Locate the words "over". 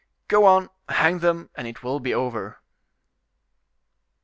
2.11-2.59